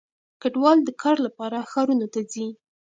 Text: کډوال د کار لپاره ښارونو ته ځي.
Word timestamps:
کډوال 0.41 0.77
د 0.83 0.89
کار 1.01 1.17
لپاره 1.25 1.67
ښارونو 1.71 2.05
ته 2.13 2.21
ځي. 2.31 2.47